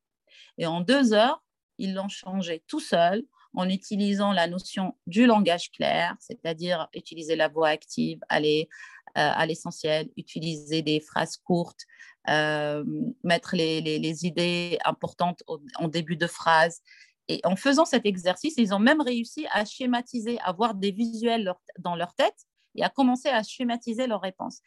[0.59, 1.43] Et en deux heures,
[1.77, 7.47] ils l'ont changé tout seuls en utilisant la notion du langage clair, c'est-à-dire utiliser la
[7.47, 8.69] voix active, aller
[9.17, 11.85] euh, à l'essentiel, utiliser des phrases courtes,
[12.29, 12.83] euh,
[13.23, 15.43] mettre les, idées importantes
[15.77, 16.81] en début de phrase.
[17.29, 21.53] Et en faisant cet exercice, ils ont même réussi à schématiser, à voir des visuels
[21.79, 24.59] dans leur tête et à commencer à schématiser leurs réponses.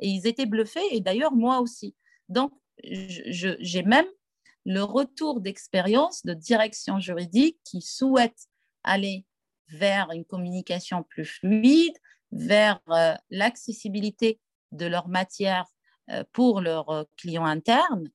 [0.00, 1.94] Et ils étaient bluffés, et d'ailleurs moi aussi.
[2.28, 4.06] Donc, j'ai même
[4.64, 8.48] le retour d'expérience de direction juridique qui souhaite
[8.82, 9.26] aller
[9.68, 11.96] vers une communication plus fluide,
[12.32, 14.40] vers euh, l'accessibilité
[14.72, 15.66] de leur matière
[16.10, 18.10] euh, pour leurs euh, clients internes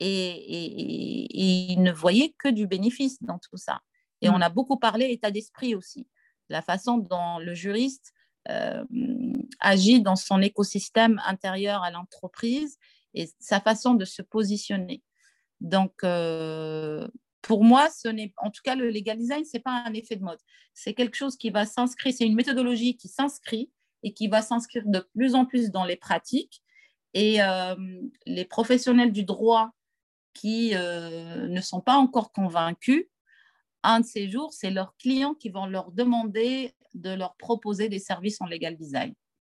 [0.00, 3.80] et, ils ne voyaient que du bénéfice dans tout ça.
[4.22, 4.42] Et on mm.
[4.42, 6.06] a beaucoup parlé état d'esprit aussi,
[6.48, 8.12] la façon dont le juriste,
[8.48, 8.84] euh,
[9.58, 12.78] agit dans son écosystème intérieur à l'entreprise
[13.14, 15.02] et sa façon de se positionner.
[15.60, 17.06] Donc, euh,
[17.42, 20.16] pour moi, ce n'est, en tout cas, le legal design, ce n'est pas un effet
[20.16, 20.38] de mode.
[20.74, 23.70] C'est quelque chose qui va s'inscrire, c'est une méthodologie qui s'inscrit
[24.02, 26.62] et qui va s'inscrire de plus en plus dans les pratiques.
[27.14, 27.74] Et euh,
[28.26, 29.70] les professionnels du droit
[30.34, 33.06] qui euh, ne sont pas encore convaincus,
[33.82, 37.98] un de ces jours, c'est leurs clients qui vont leur demander de leur proposer des
[37.98, 39.14] services en legal design.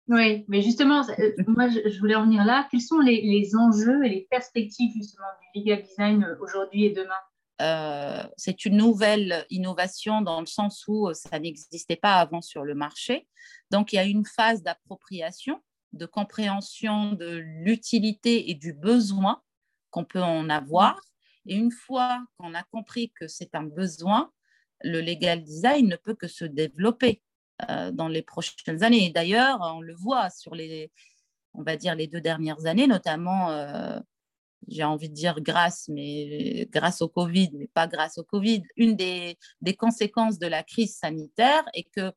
[0.10, 2.68] Oui, mais justement, euh, moi, je voulais en venir là.
[2.72, 7.14] Quels sont les, enjeux et les perspectives justement du legal design euh, aujourd'hui et demain?
[7.62, 12.74] Euh, c'est une nouvelle innovation dans le sens où ça n'existait pas avant sur le
[12.74, 13.28] marché.
[13.70, 19.42] Donc, il y a une phase d'appropriation, de compréhension de l'utilité et du besoin
[19.90, 21.02] qu'on peut en avoir.
[21.48, 24.32] Et une fois qu'on a compris que c'est un besoin,
[24.84, 27.22] le legal design ne peut que se développer.
[27.72, 29.10] Euh, dans les prochaines années.
[29.10, 30.92] D'ailleurs, on le voit sur les,
[31.56, 34.00] on va dire, les deux dernières années, notamment, euh,
[34.68, 38.62] j'ai envie de dire grâce, mais grâce au Covid, mais pas grâce au Covid.
[38.76, 42.12] Une des, des conséquences de la crise sanitaire est que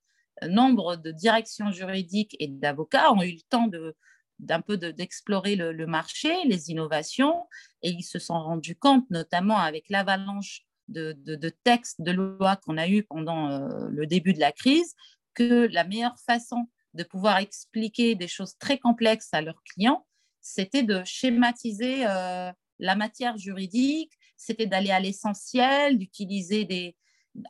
[0.47, 3.97] nombre de directions juridiques et d'avocats ont eu le temps de,
[4.41, 7.47] d'un peu d'explorer le, marché, les innovations,
[7.83, 12.77] et ils se sont rendus compte, notamment avec l'avalanche de, de, textes, de lois qu'on
[12.77, 14.95] a eu pendant euh, le début de la crise,
[15.41, 20.07] que la meilleure façon de pouvoir expliquer des choses très complexes à leurs clients,
[20.43, 26.95] c'était de schématiser euh, la matière juridique, c'était d'aller à l'essentiel, d'utiliser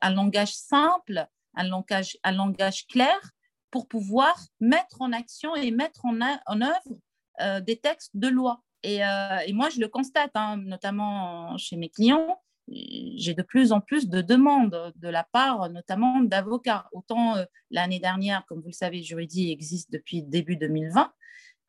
[0.03, 3.19] un langage simple, un langage, un langage clair
[3.73, 7.01] pour pouvoir mettre en action et mettre en, œuvre
[7.41, 8.63] euh, des textes de loi.
[8.85, 13.81] Et, euh, moi, je le constate, hein, notamment chez mes clients, j'ai de plus en
[13.81, 16.89] plus de demandes de la part notamment d'avocats.
[16.93, 21.13] Autant euh, l'année dernière, comme vous le savez, Juridi existe depuis début 2020,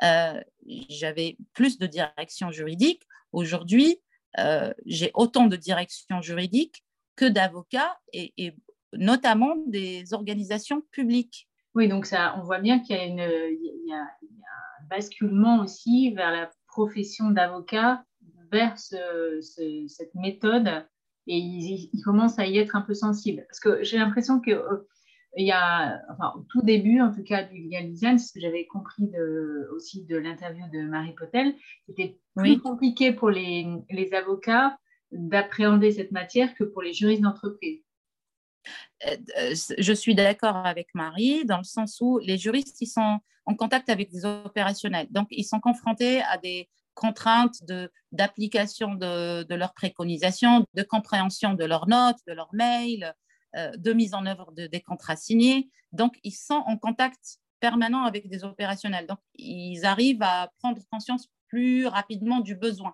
[0.04, 0.42] euh,
[0.90, 3.04] j'avais plus de directions juridiques.
[3.32, 4.00] Aujourd'hui,
[4.40, 6.84] euh, j'ai autant de directions juridiques
[7.16, 8.56] que d'avocats et,
[8.94, 11.48] notamment des organisations publiques.
[11.76, 14.08] Oui, donc ça, on voit bien qu'il y, a un
[14.90, 18.04] basculement aussi vers la profession d'avocat
[18.52, 20.86] vers cette méthode
[21.28, 23.46] et ils, commencent à y être un peu sensibles.
[23.48, 24.88] Parce que j'ai l'impression que euh,
[25.38, 28.40] il y a, enfin, au tout début, en tout cas, du legal design, ce que
[28.40, 31.54] j'avais compris de, aussi de l'interview de Marie Potel,
[31.88, 34.78] c'était plus compliqué pour les, les avocats
[35.12, 37.82] d'appréhender cette matière que pour les juristes d'entreprise.
[39.08, 43.20] Euh, euh, je suis d'accord avec Marie dans le sens où les juristes, ils sont
[43.46, 45.08] en contact avec des opérationnels.
[45.12, 46.70] Donc, ils sont confrontés à des
[47.02, 47.64] contraintes
[48.12, 53.16] d'application de, de, leurs préconisations, de compréhension de leurs notes, de leurs mails,
[53.58, 55.70] euh, de mise en œuvre de, des contrats signés.
[55.92, 59.08] Donc, ils sont en contact permanent avec des opérationnels.
[59.08, 62.94] Donc, ils arrivent à prendre conscience plus rapidement du besoin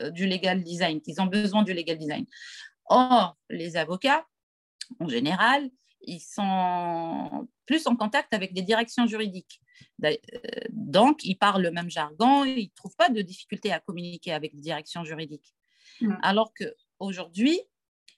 [0.00, 2.24] euh, du legal design, qu'ils ont besoin du legal design.
[2.86, 4.24] Or, les avocats,
[5.00, 5.68] en général,
[6.02, 9.60] ils sont plus en contact avec des directions juridiques.
[10.04, 10.16] Euh,
[10.70, 14.54] donc, ils parlent le même jargon, ils ne trouvent pas de difficulté à communiquer avec
[14.54, 15.54] des directions juridiques.
[16.00, 16.16] Mm.
[16.22, 17.60] Alors qu'aujourd'hui,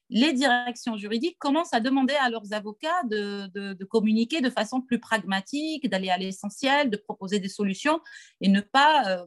[0.08, 5.88] les directions juridiques commencent à demander à leurs avocats de, communiquer de façon plus pragmatique,
[5.88, 8.00] d'aller à l'essentiel, de proposer des solutions
[8.40, 9.24] et ne pas euh,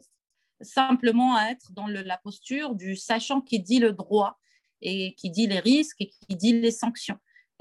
[0.62, 4.39] simplement être dans la posture du sachant qui dit le droit
[4.82, 7.17] et qui dit les risques et qui dit les sanctions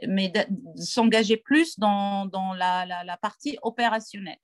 [0.06, 0.32] mais
[0.76, 4.38] s'engager plus dans, la, partie opérationnelle.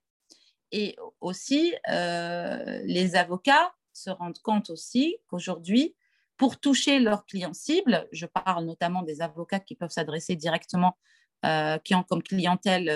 [0.72, 5.96] Et aussi, euh, les avocats se rendent compte aussi qu'aujourd'hui,
[6.36, 10.96] pour toucher leurs clients cibles, je parle notamment des avocats qui peuvent s'adresser directement,
[11.44, 12.88] euh, qui ont comme clientèle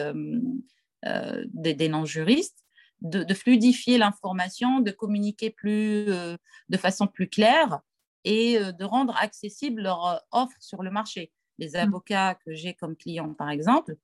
[1.05, 2.65] euh, des, non-juristes,
[3.03, 7.81] de, fluidifier l'information, de communiquer plus, de façon plus claire
[8.25, 11.31] et de rendre accessible leur offre sur le marché.
[11.59, 11.77] Les mmh.
[11.77, 13.97] avocats que j'ai comme clients, par exemple,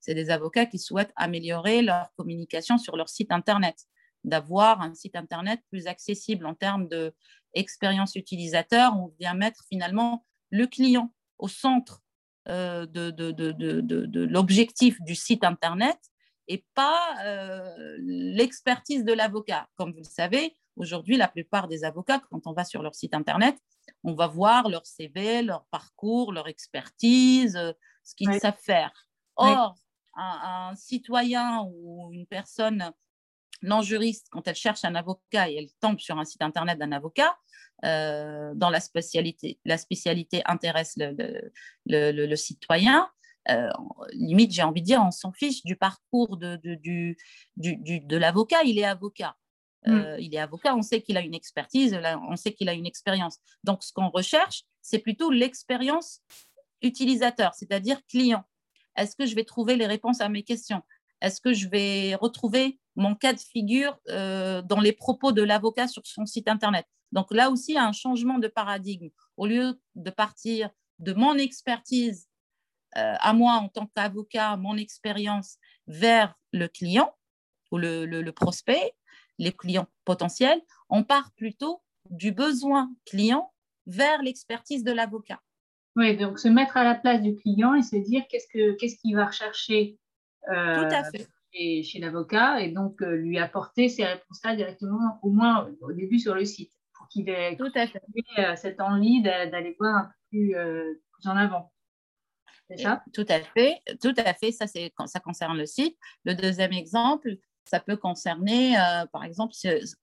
[0.00, 3.86] c'est des avocats qui souhaitent améliorer leur communication sur leur site Internet,
[4.24, 8.96] d'avoir un site Internet plus accessible en termes d'expérience utilisateur.
[8.96, 12.02] On vient mettre finalement le client au centre
[12.48, 15.98] euh, de, de, de, de l'objectif du site Internet
[16.48, 19.68] et pas euh, l'expertise de l'avocat.
[19.76, 23.14] Comme vous le savez, aujourd'hui, la plupart des avocats, quand on va sur leur site
[23.14, 23.56] Internet,
[24.02, 28.92] on va voir leur CV, leur parcours, leur expertise, euh, ce qu'ils savent faire.
[29.36, 29.76] Or,
[30.14, 32.92] un, citoyen ou une personne
[33.62, 36.92] non juriste, quand elle cherche un avocat et elle tombe sur un site internet d'un
[36.92, 37.36] avocat,
[37.84, 40.96] euh, dont la spécialité, la spécialité intéresse
[41.86, 43.08] le, citoyen,
[44.12, 47.16] limite, j'ai envie de dire, on s'en fiche du parcours de, de, du,
[47.56, 48.62] du, de l'avocat.
[48.64, 49.36] Il est avocat.
[49.86, 50.16] Mm.
[50.18, 53.38] il est avocat, on sait qu'il a une expertise, on sait qu'il a une expérience.
[53.64, 56.20] Donc, ce qu'on recherche, c'est plutôt l'expérience
[56.82, 58.44] utilisateur, c'est-à-dire client.
[58.96, 60.82] Est-ce que je vais trouver les réponses à mes questions?
[61.20, 65.88] Est-ce que je vais retrouver mon cas de figure euh, dans les propos de l'avocat
[65.88, 66.86] sur son site Internet?
[67.12, 69.08] Donc là aussi, il y a un changement de paradigme.
[69.36, 72.28] Au lieu de partir de mon expertise
[72.96, 77.14] euh, à moi en tant qu'avocat, mon expérience vers le client
[77.70, 78.94] ou le prospect,
[79.38, 83.52] les clients potentiels, on part plutôt du besoin client
[83.86, 85.40] vers l'expertise de l'avocat.
[85.98, 89.26] Oui, donc se mettre à la place du client et se dire qu'est-ce qu'il va
[89.26, 89.98] rechercher
[90.48, 90.88] euh,
[91.52, 96.36] chez, l'avocat et donc euh, lui apporter ces réponses-là directement, au moins au début sur
[96.36, 98.00] le site, pour qu'il ait Tout à fait.
[98.38, 100.56] Euh, cette envie d'aller voir un peu plus,
[101.24, 101.72] en avant.
[102.76, 103.02] Ça?
[103.12, 104.52] Tout à fait, tout à fait.
[104.52, 105.96] Ça, c'est ça concerne le site.
[106.24, 107.34] Le deuxième exemple,
[107.64, 108.76] ça peut concerner,
[109.10, 109.52] par exemple,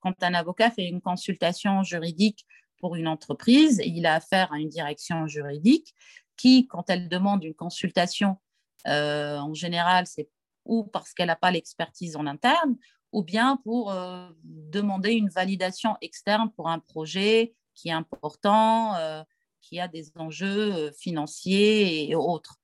[0.01, 2.45] quand un avocat fait une consultation juridique
[2.79, 5.93] pour une entreprise, il a affaire à une direction juridique
[6.37, 8.37] qui, quand elle demande une consultation,
[8.87, 10.29] euh, en général, c'est
[10.65, 12.75] ou parce qu'elle n'a pas l'expertise en interne,
[13.11, 19.21] ou bien pour euh, demander une validation externe pour un projet qui est important, euh,
[19.61, 22.57] qui a des enjeux financiers et autres.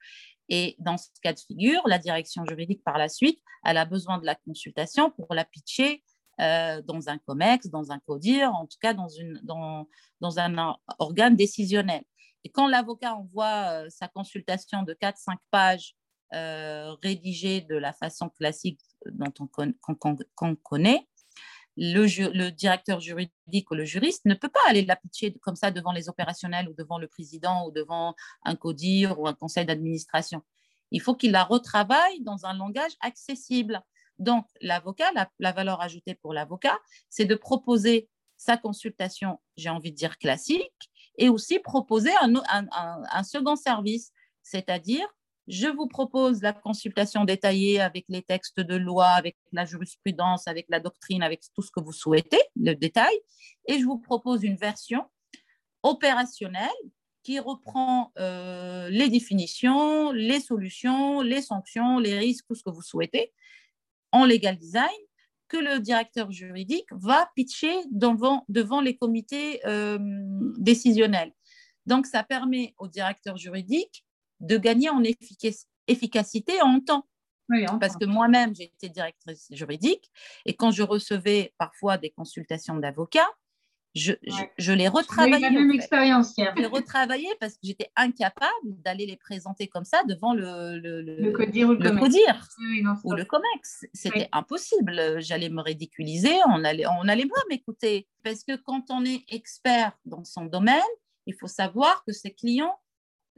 [0.50, 4.17] Et dans ce cas de figure, la direction juridique, par la suite, elle a besoin
[4.17, 6.04] de la consultation pour la pitcher
[6.39, 9.10] euh, dans un COMEX, dans un CODIR, en tout cas dans,
[10.38, 12.04] un organe décisionnel.
[12.44, 15.96] Et quand l'avocat envoie euh, sa consultation de 4-5 pages
[16.34, 21.08] euh, rédigée de la façon classique dont on, qu'on connaît,
[21.78, 25.72] le, le, directeur juridique ou le juriste ne peut pas aller la pitcher comme ça
[25.72, 30.41] devant les opérationnels ou devant le président ou devant un CODIR ou un conseil d'administration.
[30.91, 33.82] Il faut qu'il la retravaille dans un langage accessible.
[34.21, 36.79] Donc, l'avocat, la, valeur ajoutée pour l'avocat,
[37.10, 38.07] c'est de proposer
[38.38, 40.71] sa consultation, j'ai envie de dire classique,
[41.17, 44.12] et aussi proposer un, second service,
[44.43, 45.07] c'est-à-dire
[45.47, 50.67] je vous propose la consultation détaillée avec les textes de loi, avec la jurisprudence, avec
[50.69, 53.15] la doctrine, avec tout ce que vous souhaitez, le détail,
[53.67, 55.03] et je vous propose une version
[55.81, 56.69] opérationnelle
[57.23, 62.84] qui reprend euh, les définitions, les solutions, les sanctions, les risques, tout ce que vous
[62.84, 63.31] souhaitez,
[64.12, 64.89] en legal design
[65.47, 69.97] que le directeur juridique va pitcher devant, devant les comités euh,
[70.58, 71.34] décisionnels.
[71.86, 74.06] Donc, ça permet au directeur juridique
[74.39, 75.04] de gagner en
[75.88, 77.06] efficacité en temps.
[77.82, 80.10] Parce que moi-même, j'ai été directrice juridique
[80.45, 83.30] et quand je recevais parfois des consultations d'avocats,
[83.93, 84.13] je,
[84.58, 85.39] je, l'ai retravaillé.
[85.39, 86.34] la même expérience.
[86.38, 91.01] Je l'ai retravaillé parce que j'étais incapable d'aller les présenter comme ça devant le, le,
[91.01, 92.47] le, CODIR ou le, CODIR
[93.04, 93.86] ou le COMEX.
[93.93, 95.19] C'était impossible.
[95.19, 98.08] J'allais me ridiculiser, on allait, on allait pas m'écouter.
[98.23, 100.82] Parce que quand on est expert dans son domaine,
[101.25, 102.80] il faut savoir que ses clients,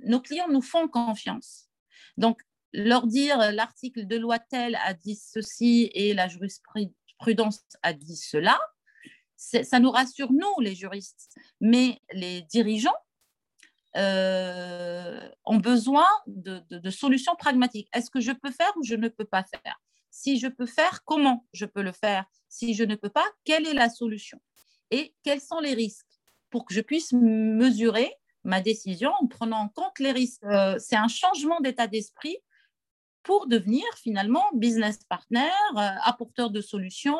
[0.05, 1.67] nos clients nous font confiance.
[2.17, 2.39] Donc,
[2.73, 8.59] leur dire l'article de loi tel a dit ceci et la jurisprudence a dit cela,
[9.63, 11.35] ça nous rassure, nous, les juristes.
[11.59, 12.95] Mais les dirigeants
[13.97, 17.89] euh, ont besoin de, solutions pragmatiques.
[17.93, 19.79] Est-ce que je peux faire ou je ne peux pas faire?
[20.09, 22.25] Si je peux faire, comment je peux le faire?
[22.47, 24.39] Si je ne peux pas, quelle est la solution?
[24.91, 26.07] Et quels sont les risques?
[26.49, 30.43] Pour que je puisse mesurer ma décision en prenant en compte les risques.
[30.43, 32.37] Euh, c'est un changement d'état d'esprit
[33.23, 37.17] pour devenir finalement business partner, euh, apporteur de solutions,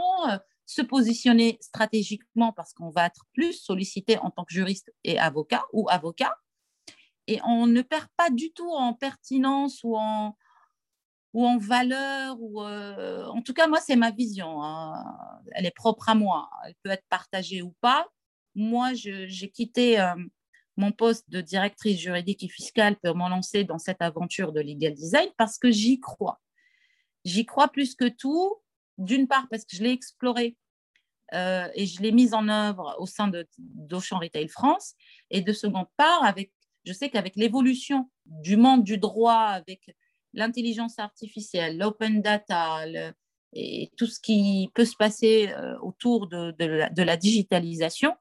[0.66, 5.64] se positionner stratégiquement parce qu'on va être plus sollicité en tant que juriste et avocat
[5.74, 6.38] ou avocat.
[7.28, 10.36] Et on ne perd pas du tout en pertinence ou en,
[11.34, 12.38] ou en valeur.
[12.40, 14.64] Ou, euh, en tout cas, moi, c'est ma vision.
[14.64, 15.04] Hein.
[15.54, 16.50] Elle est propre à moi.
[16.66, 18.08] Elle peut être partagée ou pas.
[18.56, 20.16] Moi, j'ai quitté euh,
[20.78, 24.94] mon poste de directrice juridique et fiscale pour m'en lancer dans cette aventure de legal
[24.94, 26.40] design parce que j'y crois.
[27.26, 28.54] J'y crois plus que tout
[28.98, 30.56] d'une part parce que je l'ai exploré
[31.34, 34.94] euh, et je l'ai mise en œuvre au sein d'Auchan Retail France,
[35.32, 36.52] et de seconde part, avec,
[36.86, 39.96] je sais qu'avec l'évolution du monde du droit, avec
[40.34, 42.86] l'intelligence artificielle, l'open data
[43.54, 46.54] et tout ce qui peut se passer euh, autour de,
[47.04, 48.16] la, digitalisation,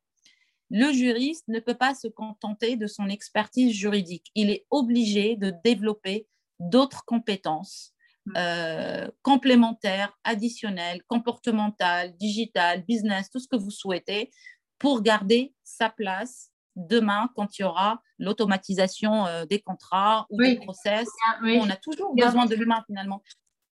[0.70, 4.30] le juriste ne peut pas se contenter de son expertise juridique.
[4.34, 6.26] Il est obligé de développer
[6.60, 7.91] d'autres compétences.
[8.36, 14.30] Euh, complémentaires, additionnelles, comportementales, digitales, business, tout ce que vous souhaitez
[14.78, 21.06] pour garder sa place demain quand il y aura l'automatisation des contrats ou des process.
[21.42, 23.22] On a toujours besoin de l'humain finalement.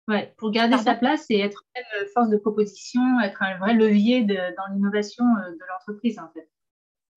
[0.09, 4.25] Ouais, pour garder sa place et être une force de proposition, être un vrai levier
[4.25, 6.49] dans l'innovation de l'entreprise en fait.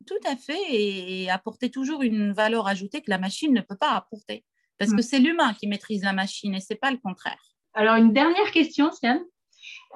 [0.07, 3.91] Tout à fait, et, apporter toujours une valeur ajoutée que la machine ne peut pas
[3.91, 4.45] apporter.
[4.79, 5.03] Parce que mm.
[5.03, 7.39] c'est l'humain qui maîtrise la machine et ce n'est pas le contraire.
[7.73, 9.21] Alors, une dernière question, Sian.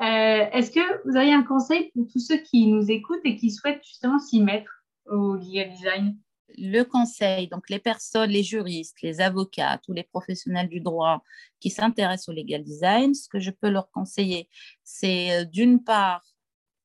[0.02, 3.50] Euh, est-ce que vous avez un conseil pour tous ceux qui nous écoutent et qui
[3.50, 6.18] souhaitent justement s'y mettre au legal design?
[6.58, 11.24] Le conseil, donc les personnes, les juristes, les avocats, tous les professionnels du droit
[11.60, 14.50] qui s'intéressent au legal design, ce que je peux leur conseiller,
[14.84, 16.24] c'est euh, d'une part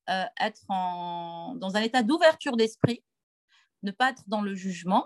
[0.09, 3.05] euh, être dans un état d'ouverture d'esprit,
[3.83, 5.05] ne pas être dans le jugement,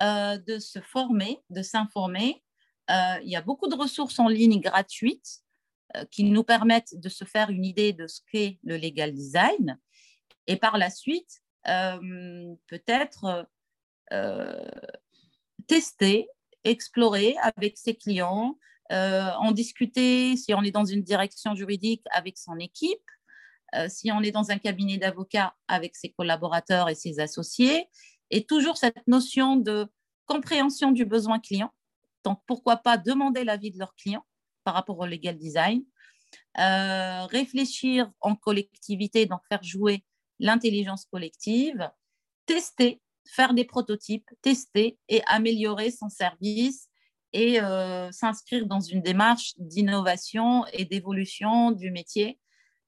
[0.00, 2.44] de se former, de s'informer,
[2.90, 5.40] euh, il y a beaucoup de ressources en ligne gratuites
[5.96, 9.78] euh, qui nous permettent de se faire une idée de ce qu'est le legal design.
[10.46, 13.48] Et par la suite, euh, peut-être
[15.66, 16.28] tester,
[16.62, 18.58] explorer avec ses clients,
[18.90, 23.10] en discuter si on est dans une direction juridique avec son équipe,
[23.88, 27.88] si on est dans un cabinet d'avocats avec ses collaborateurs et ses associés,
[28.34, 29.86] et toujours cette notion de
[30.26, 31.72] compréhension du besoin client.
[32.24, 34.26] Donc, pourquoi pas demander l'avis de leurs clients
[34.64, 35.84] par rapport au legal design,
[36.58, 40.04] euh, réfléchir en collectivité, donc faire jouer
[40.40, 41.88] l'intelligence collective,
[42.44, 46.88] tester, faire des prototypes, tester et améliorer son service
[47.32, 52.40] et euh, s'inscrire dans une démarche d'innovation et d'évolution du métier,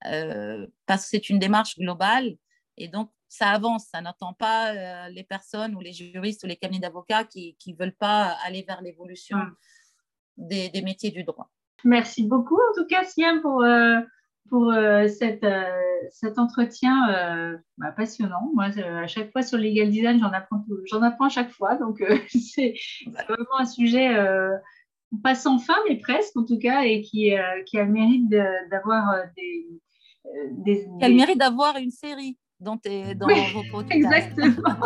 [0.07, 2.37] euh, parce que c'est une démarche globale.
[2.79, 6.57] Et donc, ça avance, ça n'attend pas euh, les personnes ou les juristes ou les
[6.57, 9.39] cabinets d'avocats qui ne veulent pas aller vers l'évolution
[10.37, 11.51] des, métiers du droit.
[11.85, 14.01] Merci beaucoup en tout cas, Siam, pour, euh,
[14.49, 15.47] pour euh, cette,
[16.11, 18.51] cet entretien bah, passionnant.
[18.55, 21.77] Moi, à chaque fois sur Legal Design, j'en apprends, j'en apprends à chaque fois.
[21.77, 22.75] Donc, c'est
[23.29, 24.15] vraiment un sujet
[25.23, 27.33] pas sans fin, mais presque en tout cas, et qui,
[27.67, 28.29] qui a le mérite
[28.71, 29.69] d'avoir des,
[30.51, 32.77] des, Qui a le mérite d'avoir une série dans,
[33.17, 33.93] dans vos podcasts.
[33.93, 34.77] Exactement.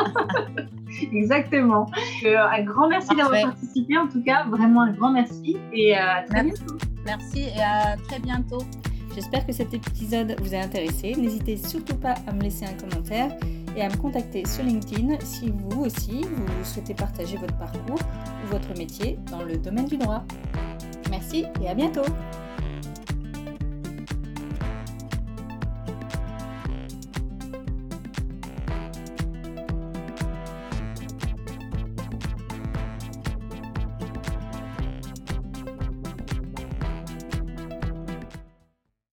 [1.13, 1.87] exactement.
[2.25, 6.01] Euh, un grand merci d'avoir participé, en tout cas, vraiment un grand merci et euh,
[6.01, 6.77] à très bientôt.
[7.05, 8.63] Merci et à très bientôt.
[9.15, 11.15] J'espère que cet épisode vous a intéressé.
[11.15, 13.37] N'hésitez surtout pas à me laisser un commentaire
[13.77, 17.99] et à me contacter sur LinkedIn si vous aussi vous souhaitez partager votre parcours
[18.45, 20.25] ou votre métier dans le domaine du droit.
[21.11, 22.05] Merci et à bientôt